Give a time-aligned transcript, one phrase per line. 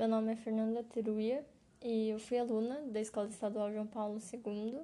[0.00, 1.44] meu nome é Fernanda Teruia
[1.82, 4.80] e eu fui aluna da Escola Estadual João Paulo II.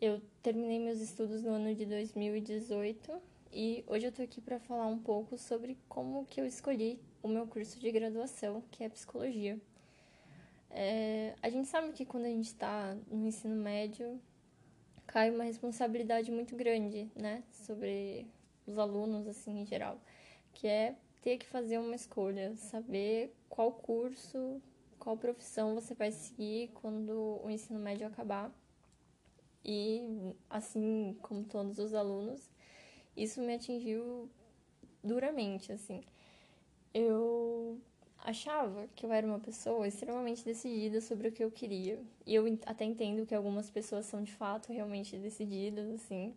[0.00, 3.20] Eu terminei meus estudos no ano de 2018
[3.52, 7.26] e hoje eu tô aqui para falar um pouco sobre como que eu escolhi o
[7.26, 9.58] meu curso de graduação, que é Psicologia.
[10.70, 14.20] É, a gente sabe que quando a gente está no ensino médio,
[15.04, 18.28] cai uma responsabilidade muito grande, né, sobre
[18.68, 20.00] os alunos, assim, em geral,
[20.54, 24.62] que é ter que fazer uma escolha, saber qual curso,
[24.98, 28.50] qual profissão você vai seguir quando o ensino médio acabar.
[29.62, 32.50] E, assim como todos os alunos,
[33.14, 34.30] isso me atingiu
[35.04, 36.02] duramente, assim.
[36.94, 37.78] Eu
[38.24, 42.02] achava que eu era uma pessoa extremamente decidida sobre o que eu queria.
[42.24, 46.34] E eu até entendo que algumas pessoas são de fato realmente decididas, assim.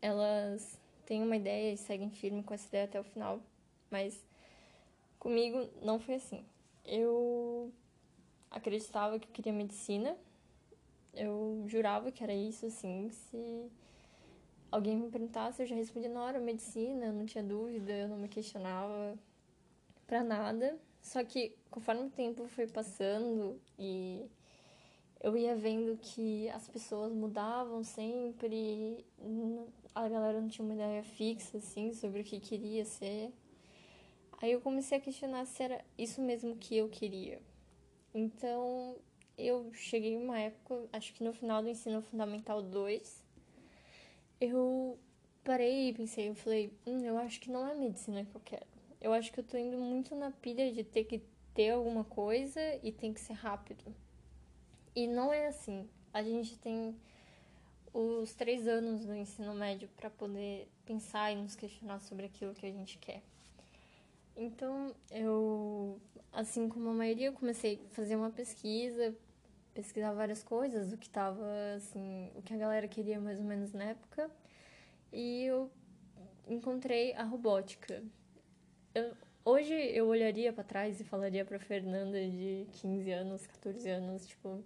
[0.00, 3.40] Elas têm uma ideia e seguem firme com essa ideia até o final.
[3.88, 4.31] Mas
[5.22, 6.44] comigo não foi assim.
[6.84, 7.72] Eu
[8.50, 10.16] acreditava que eu queria medicina.
[11.14, 13.08] Eu jurava que era isso, assim.
[13.08, 13.70] Se
[14.68, 18.18] alguém me perguntasse, eu já respondia na hora medicina, eu não tinha dúvida, eu não
[18.18, 19.16] me questionava
[20.08, 20.76] para nada.
[21.00, 24.26] Só que conforme o tempo foi passando e
[25.20, 29.06] eu ia vendo que as pessoas mudavam sempre,
[29.94, 33.32] a galera não tinha uma ideia fixa assim sobre o que queria ser.
[34.42, 37.40] Aí eu comecei a questionar se era isso mesmo que eu queria.
[38.12, 38.96] Então,
[39.38, 43.24] eu cheguei uma época, acho que no final do ensino fundamental 2,
[44.40, 44.98] eu
[45.44, 48.66] parei e pensei, eu falei, hum, eu acho que não é medicina que eu quero.
[49.00, 51.22] Eu acho que eu tô indo muito na pilha de ter que
[51.54, 53.94] ter alguma coisa e tem que ser rápido.
[54.92, 55.88] E não é assim.
[56.12, 56.96] A gente tem
[57.94, 62.66] os três anos do ensino médio para poder pensar e nos questionar sobre aquilo que
[62.66, 63.22] a gente quer.
[64.36, 66.00] Então, eu,
[66.32, 69.14] assim como a maioria, comecei a fazer uma pesquisa,
[69.74, 71.44] pesquisar várias coisas, o que tava,
[71.76, 74.30] assim, o que a galera queria mais ou menos na época.
[75.12, 75.70] E eu
[76.46, 78.02] encontrei a robótica.
[78.94, 84.26] Eu, hoje eu olharia para trás e falaria para Fernanda de 15 anos, 14 anos,
[84.26, 84.64] tipo,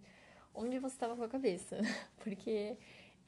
[0.55, 1.79] onde você estava com a cabeça?
[2.23, 2.77] Porque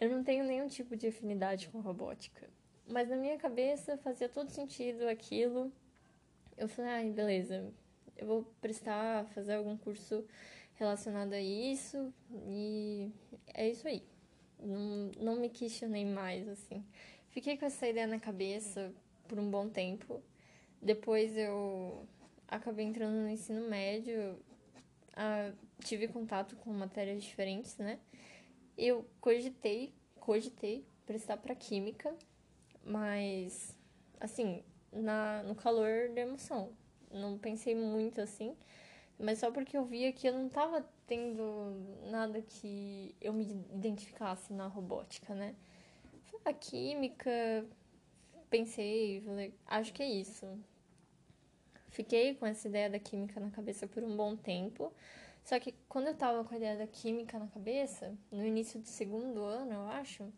[0.00, 2.48] eu não tenho nenhum tipo de afinidade com robótica.
[2.87, 5.72] Mas na minha cabeça fazia todo sentido aquilo
[6.58, 7.72] eu falei, ai, beleza,
[8.16, 10.24] eu vou prestar, fazer algum curso
[10.74, 12.12] relacionado a isso
[12.46, 13.10] e
[13.54, 14.02] é isso aí.
[14.60, 16.84] Não, não me questionei mais, assim.
[17.30, 18.92] Fiquei com essa ideia na cabeça
[19.28, 20.20] por um bom tempo.
[20.82, 22.06] Depois eu
[22.47, 24.36] acabei entrando no ensino médio,
[25.84, 27.98] tive contato com matérias diferentes, né?
[28.76, 32.14] Eu cogitei, cogitei prestar para química,
[32.84, 33.76] mas
[34.20, 34.62] assim,
[34.93, 36.72] na, no calor da emoção.
[37.10, 38.56] Não pensei muito assim,
[39.19, 41.75] mas só porque eu via que eu não tava tendo
[42.10, 45.54] nada que eu me identificasse na robótica, né?
[46.44, 47.66] A química,
[48.48, 50.47] pensei, falei, acho que é isso.
[51.91, 54.93] Fiquei com essa ideia da química na cabeça por um bom tempo.
[55.44, 58.87] Só que quando eu tava com a ideia da química na cabeça, no início do
[58.87, 60.31] segundo ano, eu acho,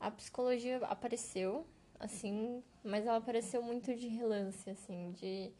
[0.00, 1.64] a psicologia apareceu
[1.98, 5.50] assim, mas ela apareceu muito de relance, assim, de,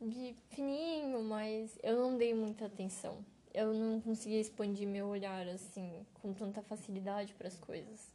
[0.00, 3.24] de fininho, mas eu não dei muita atenção.
[3.54, 8.14] Eu não conseguia expandir meu olhar, assim, com tanta facilidade para as coisas.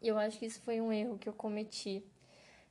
[0.00, 2.04] E eu acho que isso foi um erro que eu cometi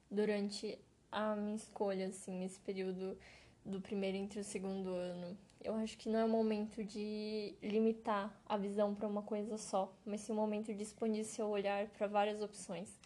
[0.10, 0.80] durante
[1.12, 3.18] a minha escolha, assim, nesse período
[3.66, 5.38] do primeiro entre o segundo ano.
[5.62, 9.92] Eu acho que não é o momento de limitar a visão para uma coisa só,
[10.06, 13.00] mas sim o momento de expandir seu olhar para várias opções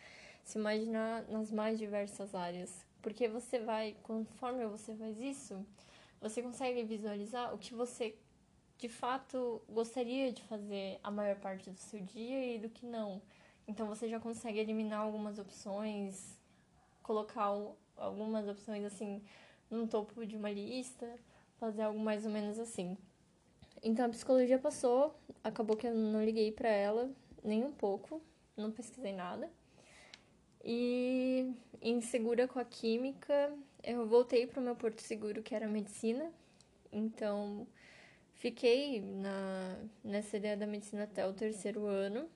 [0.43, 2.85] se imaginar nas mais diversas áreas.
[3.01, 5.65] Porque você vai, conforme você faz isso,
[6.19, 8.15] você consegue visualizar o que você
[8.77, 13.21] de fato gostaria de fazer a maior parte do seu dia e do que não.
[13.67, 16.39] Então você já consegue eliminar algumas opções,
[17.03, 17.53] colocar
[17.97, 19.21] algumas opções assim
[19.69, 21.07] no topo de uma lista,
[21.57, 22.97] fazer algo mais ou menos assim.
[23.83, 27.11] Então a psicologia passou, acabou que eu não liguei para ela
[27.43, 28.21] nem um pouco,
[28.57, 29.49] não pesquisei nada.
[30.63, 33.53] E insegura com a química,
[33.83, 36.31] eu voltei para o meu porto seguro, que era a medicina.
[36.91, 37.67] Então,
[38.33, 42.29] fiquei na, nessa ideia da medicina até o terceiro ano.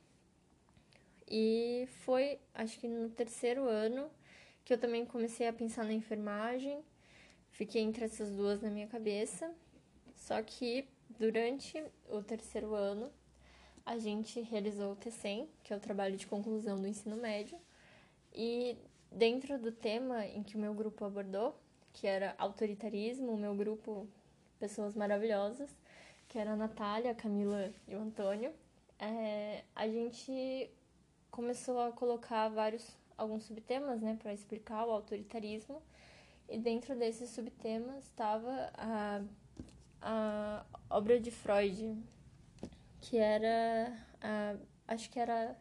[1.27, 4.09] E foi, acho que no terceiro ano,
[4.63, 6.83] que eu também comecei a pensar na enfermagem.
[7.51, 9.53] Fiquei entre essas duas na minha cabeça.
[10.15, 10.87] Só que
[11.19, 13.11] durante o terceiro ano,
[13.85, 17.57] a gente realizou o TCEM, que é o trabalho de conclusão do ensino médio.
[18.33, 18.77] E
[19.11, 21.55] dentro do tema em que o meu grupo abordou,
[21.91, 24.07] que era autoritarismo, o meu grupo
[24.59, 25.69] pessoas maravilhosas,
[26.27, 28.51] que era a Natália, a Camila e o Antônio,
[28.97, 30.69] é, a gente
[31.29, 35.81] começou a colocar vários alguns subtemas, né, para explicar o autoritarismo.
[36.49, 39.21] E dentro desses subtemas estava a,
[40.01, 41.97] a obra de Freud,
[43.01, 44.55] que era, a,
[44.87, 45.57] acho que era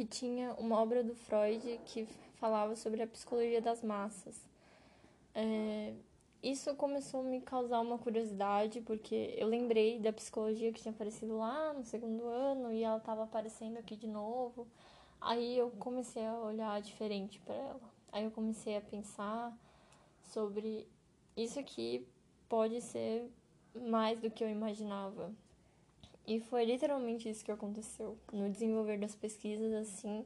[0.00, 2.06] que tinha uma obra do Freud que
[2.36, 4.48] falava sobre a psicologia das massas.
[5.34, 5.92] É,
[6.42, 11.36] isso começou a me causar uma curiosidade, porque eu lembrei da psicologia que tinha aparecido
[11.36, 14.66] lá no segundo ano e ela estava aparecendo aqui de novo.
[15.20, 17.80] Aí eu comecei a olhar diferente para ela.
[18.10, 19.54] Aí eu comecei a pensar
[20.22, 20.88] sobre
[21.36, 22.08] isso aqui
[22.48, 23.30] pode ser
[23.74, 25.30] mais do que eu imaginava.
[26.30, 28.16] E foi literalmente isso que aconteceu.
[28.32, 30.24] No desenvolver das pesquisas, assim,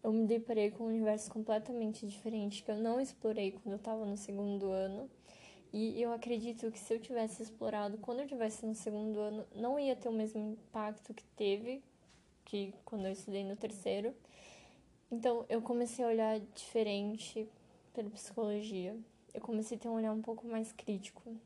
[0.00, 4.06] eu me deparei com um universo completamente diferente que eu não explorei quando eu estava
[4.06, 5.10] no segundo ano.
[5.72, 9.76] E eu acredito que se eu tivesse explorado quando eu estivesse no segundo ano, não
[9.76, 11.82] ia ter o mesmo impacto que teve
[12.44, 14.14] que quando eu estudei no terceiro.
[15.10, 17.48] Então, eu comecei a olhar diferente
[17.92, 18.96] pela psicologia.
[19.34, 21.36] Eu comecei a ter um olhar um pouco mais crítico.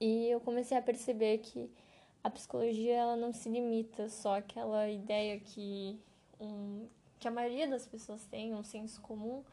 [0.00, 1.70] E eu comecei a perceber que
[2.22, 5.98] a psicologia ela não se limita só àquela ideia que
[6.40, 6.86] um,
[7.18, 9.44] que a maioria das pessoas tem, um senso comum,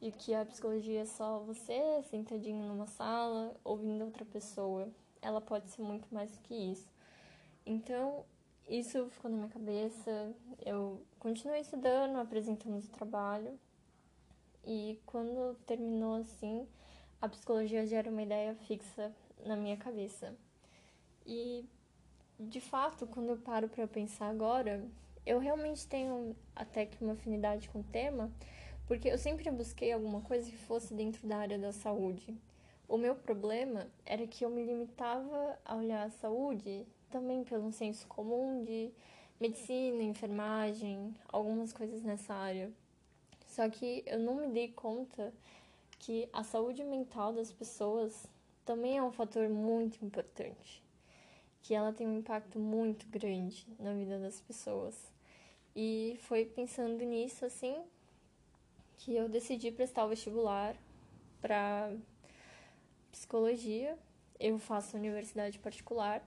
[0.00, 4.88] e que a psicologia é só você sentadinho numa sala ouvindo outra pessoa.
[5.20, 6.88] Ela pode ser muito mais do que isso.
[7.64, 8.24] Então,
[8.68, 10.34] isso ficou na minha cabeça.
[10.66, 13.56] Eu continuei estudando, apresentando o trabalho.
[14.64, 16.66] E quando terminou assim,
[17.20, 19.12] a psicologia já era uma ideia fixa
[19.46, 20.34] na minha cabeça.
[21.24, 21.64] E
[22.48, 24.84] de fato, quando eu paro para pensar agora,
[25.24, 28.30] eu realmente tenho até que uma afinidade com o tema,
[28.86, 32.36] porque eu sempre busquei alguma coisa que fosse dentro da área da saúde.
[32.88, 38.06] O meu problema era que eu me limitava a olhar a saúde também pelo senso
[38.08, 38.90] comum de
[39.40, 42.70] medicina, enfermagem, algumas coisas nessa área.
[43.46, 45.32] Só que eu não me dei conta
[45.98, 48.26] que a saúde mental das pessoas
[48.64, 50.82] também é um fator muito importante,
[51.62, 55.12] que ela tem um impacto muito grande na vida das pessoas.
[55.74, 57.76] E foi pensando nisso assim
[58.98, 60.76] que eu decidi prestar o vestibular
[61.40, 61.92] para
[63.10, 63.96] psicologia.
[64.38, 66.22] Eu faço universidade particular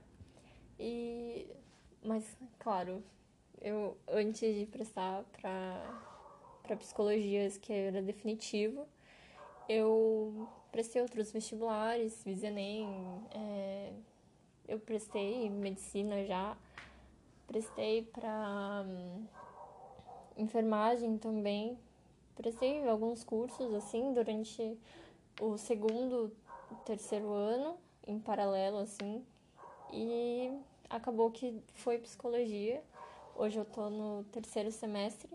[0.78, 1.46] e
[2.02, 2.24] mas
[2.58, 3.02] claro,
[3.60, 6.02] eu antes de prestar para
[6.62, 8.88] para psicologias que era definitivo,
[9.68, 12.88] eu prestei outros vestibulares, fiz ENEM,
[13.30, 13.92] é,
[14.68, 16.56] eu prestei medicina já,
[17.46, 19.24] prestei para hum,
[20.36, 21.78] enfermagem também,
[22.34, 24.78] prestei alguns cursos assim durante
[25.40, 26.32] o segundo,
[26.84, 29.24] terceiro ano, em paralelo assim,
[29.92, 30.50] e
[30.90, 32.82] acabou que foi psicologia.
[33.36, 35.30] Hoje eu tô no terceiro semestre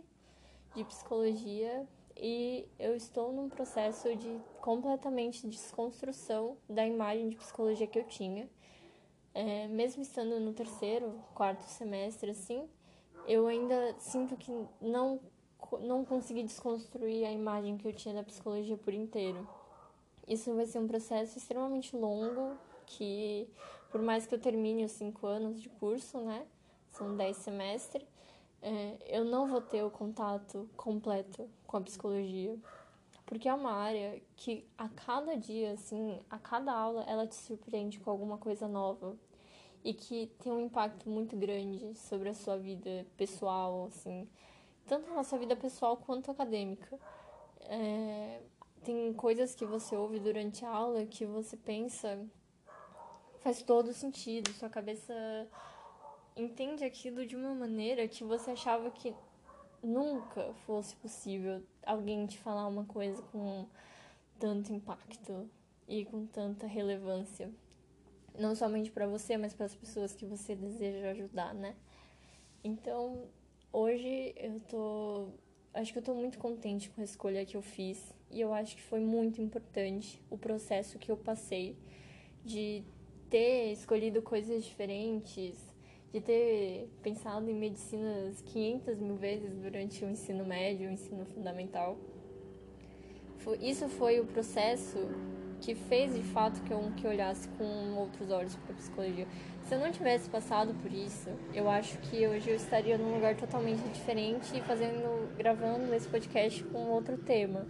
[0.75, 1.85] de psicologia
[2.17, 8.49] e eu estou num processo de completamente desconstrução da imagem de psicologia que eu tinha.
[9.33, 12.67] É, mesmo estando no terceiro, quarto semestre, assim,
[13.27, 14.51] eu ainda sinto que
[14.81, 15.19] não,
[15.79, 19.47] não consegui desconstruir a imagem que eu tinha da psicologia por inteiro.
[20.27, 23.47] Isso vai ser um processo extremamente longo, que
[23.89, 26.45] por mais que eu termine os cinco anos de curso, né,
[26.89, 28.05] são dez semestres,
[28.61, 32.57] é, eu não vou ter o contato completo com a psicologia,
[33.31, 37.97] porque é uma área que a cada dia, assim, a cada aula, ela te surpreende
[37.97, 39.17] com alguma coisa nova.
[39.85, 44.27] E que tem um impacto muito grande sobre a sua vida pessoal, assim,
[44.85, 47.00] tanto na sua vida pessoal quanto acadêmica.
[47.61, 48.41] É,
[48.83, 52.19] tem coisas que você ouve durante a aula que você pensa
[53.39, 55.13] faz todo sentido, sua cabeça
[56.35, 59.15] entende aquilo de uma maneira que você achava que
[59.83, 63.67] nunca fosse possível alguém te falar uma coisa com
[64.39, 65.50] tanto impacto
[65.88, 67.51] e com tanta relevância.
[68.38, 71.75] Não somente para você, mas para as pessoas que você deseja ajudar, né?
[72.63, 73.27] Então,
[73.73, 75.29] hoje eu tô.
[75.73, 78.13] Acho que eu tô muito contente com a escolha que eu fiz.
[78.29, 81.77] E eu acho que foi muito importante o processo que eu passei
[82.43, 82.83] de
[83.29, 85.70] ter escolhido coisas diferentes,
[86.12, 91.98] de ter pensado em medicinas 500 mil vezes durante o ensino médio, o ensino fundamental.
[93.60, 94.98] Isso foi o processo
[95.62, 99.27] que fez de fato que eu que olhasse com outros olhos para a psicologia.
[99.63, 103.36] Se eu não tivesse passado por isso, eu acho que hoje eu estaria num lugar
[103.38, 107.65] totalmente diferente, fazendo, gravando esse podcast com outro tema.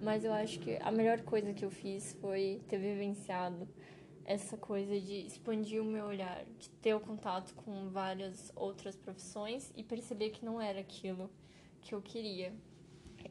[0.00, 3.68] Mas eu acho que a melhor coisa que eu fiz foi ter vivenciado
[4.24, 9.72] essa coisa de expandir o meu olhar, de ter o contato com várias outras profissões
[9.76, 11.30] e perceber que não era aquilo
[11.80, 12.52] que eu queria.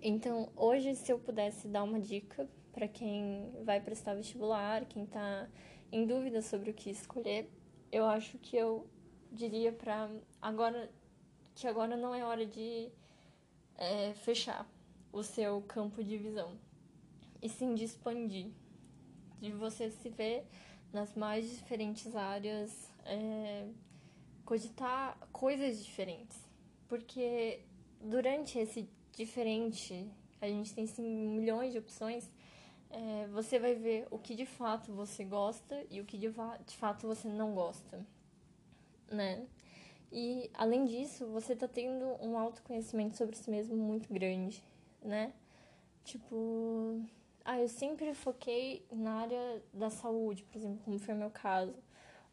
[0.01, 5.49] Então, hoje, se eu pudesse dar uma dica para quem vai prestar vestibular, quem está
[5.91, 7.49] em dúvida sobre o que escolher,
[7.91, 8.87] eu acho que eu
[9.31, 10.09] diria para
[10.41, 10.91] agora
[11.55, 12.89] que agora não é hora de
[13.75, 14.67] é, fechar
[15.11, 16.57] o seu campo de visão
[17.41, 18.51] e sim de expandir,
[19.39, 20.47] de você se ver
[20.93, 23.67] nas mais diferentes áreas, é,
[24.45, 26.37] cogitar coisas diferentes,
[26.87, 27.61] porque
[27.99, 30.07] durante esse diferente,
[30.39, 32.29] a gente tem sim, milhões de opções,
[32.89, 36.77] é, você vai ver o que de fato você gosta e o que de, de
[36.77, 38.05] fato você não gosta,
[39.09, 39.47] né?
[40.11, 44.63] E além disso, você tá tendo um autoconhecimento sobre si mesmo muito grande,
[45.01, 45.33] né?
[46.03, 47.01] Tipo,
[47.45, 51.75] ah, eu sempre foquei na área da saúde, por exemplo, como foi o meu caso.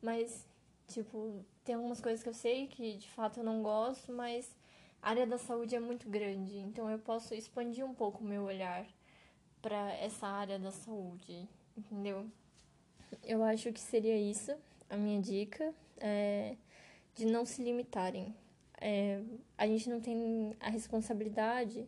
[0.01, 0.47] Mas,
[0.87, 4.55] tipo, tem algumas coisas que eu sei que de fato eu não gosto, mas
[5.03, 8.45] a área da saúde é muito grande, então eu posso expandir um pouco o meu
[8.45, 8.87] olhar
[9.61, 12.27] para essa área da saúde, entendeu?
[13.25, 14.55] Eu acho que seria isso
[14.89, 16.57] a minha dica, é,
[17.15, 18.35] de não se limitarem.
[18.81, 19.21] É,
[19.59, 21.87] a gente não tem a responsabilidade,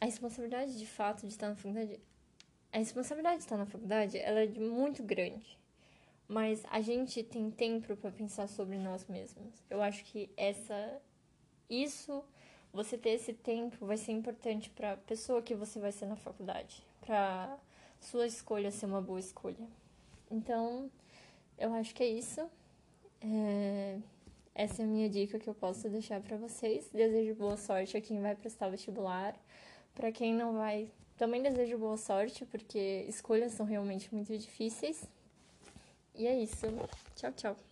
[0.00, 2.00] a responsabilidade de fato de estar na faculdade,
[2.72, 5.58] a responsabilidade de estar na faculdade, ela é muito grande.
[6.26, 9.64] Mas a gente tem tempo para pensar sobre nós mesmos.
[9.68, 11.00] Eu acho que essa
[11.68, 12.24] isso,
[12.72, 16.16] você ter esse tempo vai ser importante para a pessoa que você vai ser na
[16.16, 17.56] faculdade, para
[18.00, 19.68] sua escolha ser uma boa escolha.
[20.30, 20.90] Então,
[21.58, 22.40] eu acho que é isso.
[23.20, 23.98] É...
[24.52, 26.90] Essa é a minha dica que eu posso deixar para vocês.
[26.92, 29.34] Desejo boa sorte a quem vai prestar vestibular.
[29.94, 35.08] Para quem não vai, também desejo boa sorte, porque escolhas são realmente muito difíceis.
[36.14, 36.66] E é isso.
[37.14, 37.69] Tchau, tchau.